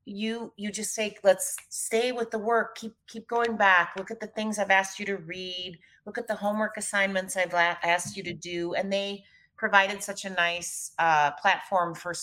[0.08, 4.22] you you just say let's stay with the work keep keep going back look at
[4.22, 8.24] the things i've asked you to read look at the homework assignments i've asked you
[8.24, 9.22] to do and they
[9.58, 12.14] provided such a nice uh, platform for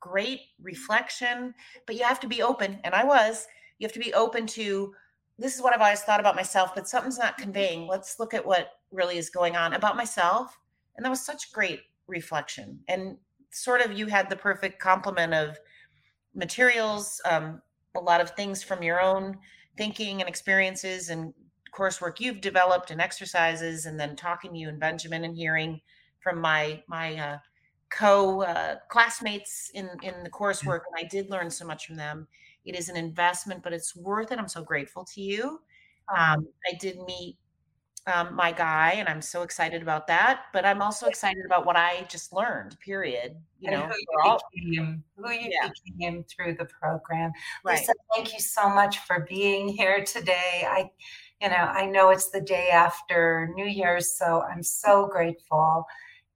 [0.00, 1.54] great reflection
[1.86, 3.46] but you have to be open and i was
[3.78, 4.92] you have to be open to
[5.40, 8.46] this is what i've always thought about myself but something's not conveying let's look at
[8.46, 10.58] what really is going on about myself
[10.96, 13.16] and that was such great reflection and
[13.50, 15.58] sort of you had the perfect complement of
[16.34, 17.60] materials, um,
[17.96, 19.36] a lot of things from your own
[19.76, 21.32] thinking and experiences and
[21.74, 25.80] coursework you've developed and exercises, and then talking to you and Benjamin and hearing
[26.20, 27.38] from my my uh,
[27.90, 30.80] co uh, classmates in in the coursework.
[30.90, 32.28] And I did learn so much from them.
[32.64, 34.38] It is an investment, but it's worth it.
[34.38, 35.60] I'm so grateful to you.
[36.08, 37.36] Um, I did meet
[38.06, 40.44] um, my guy, and I'm so excited about that.
[40.52, 42.78] But I'm also excited about what I just learned.
[42.80, 43.36] Period.
[43.58, 43.94] You and know, who
[44.24, 45.70] you, became, who you yeah.
[45.84, 47.32] became through the program.
[47.64, 47.78] Right.
[47.78, 50.66] Lisa, thank you so much for being here today.
[50.66, 50.90] I,
[51.40, 55.84] you know, I know it's the day after New Year's, so I'm so grateful.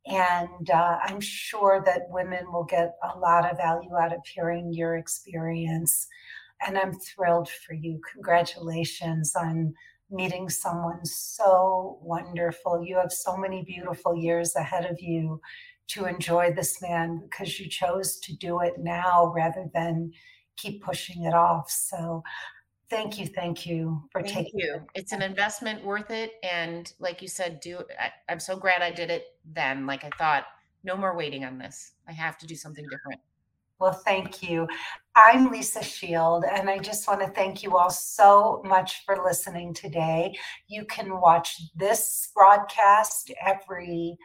[0.07, 4.73] And uh, I'm sure that women will get a lot of value out of hearing
[4.73, 6.07] your experience.
[6.67, 8.01] And I'm thrilled for you.
[8.13, 9.75] Congratulations on
[10.11, 12.85] meeting someone so wonderful.
[12.85, 15.41] You have so many beautiful years ahead of you
[15.89, 20.13] to enjoy this man because you chose to do it now rather than
[20.57, 21.71] keep pushing it off.
[21.71, 22.23] So
[22.91, 27.23] thank you thank you for thank taking you it's an investment worth it and like
[27.23, 30.45] you said do I, i'm so glad i did it then like i thought
[30.83, 33.21] no more waiting on this i have to do something different
[33.81, 34.69] well, thank you.
[35.17, 39.75] I'm Lisa Shield, and I just want to thank you all so much for listening
[39.75, 40.35] today.
[40.69, 44.17] You can watch this broadcast every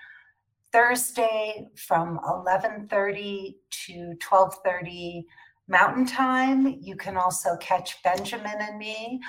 [0.72, 3.55] Thursday from 11:30
[3.86, 5.26] to 12:30
[5.70, 6.78] Mountain Time.
[6.82, 9.22] You can also catch Benjamin and me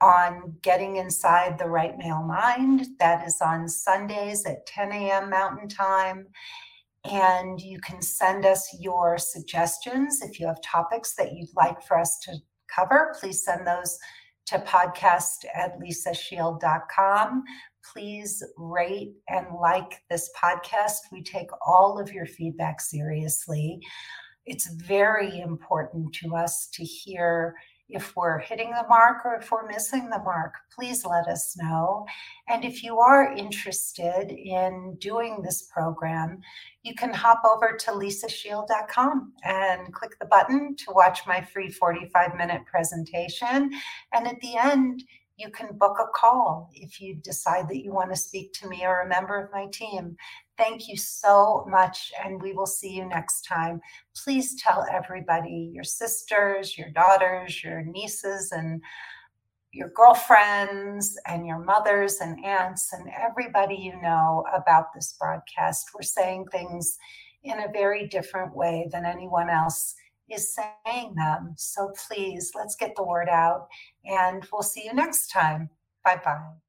[0.00, 2.86] on Getting Inside the Right Male Mind.
[3.00, 5.28] That is on Sundays at 10 a.m.
[5.28, 6.26] Mountain Time.
[7.04, 10.22] And you can send us your suggestions.
[10.22, 12.36] If you have topics that you'd like for us to
[12.72, 13.98] cover, please send those
[14.46, 17.44] to podcast at lisashield.com.
[17.92, 20.98] Please rate and like this podcast.
[21.10, 23.80] We take all of your feedback seriously.
[24.48, 27.54] It's very important to us to hear
[27.90, 32.06] if we're hitting the mark or if we're missing the mark, please let us know.
[32.48, 36.40] And if you are interested in doing this program,
[36.82, 42.34] you can hop over to lisashield.com and click the button to watch my free 45
[42.34, 43.70] minute presentation.
[44.12, 45.04] And at the end,
[45.36, 48.84] you can book a call if you decide that you want to speak to me
[48.84, 50.16] or a member of my team.
[50.58, 53.80] Thank you so much, and we will see you next time.
[54.16, 58.82] Please tell everybody your sisters, your daughters, your nieces, and
[59.72, 65.90] your girlfriends, and your mothers and aunts, and everybody you know about this broadcast.
[65.94, 66.98] We're saying things
[67.44, 69.94] in a very different way than anyone else
[70.28, 71.54] is saying them.
[71.56, 73.68] So please, let's get the word out,
[74.04, 75.70] and we'll see you next time.
[76.04, 76.67] Bye bye.